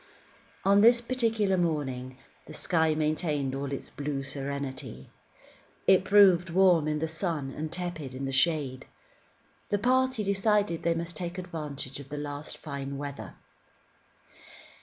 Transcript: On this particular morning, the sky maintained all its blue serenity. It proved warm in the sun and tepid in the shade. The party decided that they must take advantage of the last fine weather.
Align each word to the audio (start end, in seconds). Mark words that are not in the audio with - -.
On 0.65 0.81
this 0.81 0.99
particular 0.99 1.57
morning, 1.57 2.17
the 2.47 2.55
sky 2.55 2.95
maintained 2.95 3.53
all 3.53 3.71
its 3.71 3.91
blue 3.91 4.23
serenity. 4.23 5.11
It 5.85 6.03
proved 6.05 6.49
warm 6.49 6.87
in 6.87 6.97
the 6.97 7.07
sun 7.07 7.51
and 7.51 7.71
tepid 7.71 8.15
in 8.15 8.25
the 8.25 8.31
shade. 8.31 8.87
The 9.69 9.77
party 9.77 10.23
decided 10.23 10.81
that 10.81 10.89
they 10.89 10.95
must 10.95 11.15
take 11.15 11.37
advantage 11.37 11.99
of 11.99 12.09
the 12.09 12.17
last 12.17 12.57
fine 12.57 12.97
weather. 12.97 13.35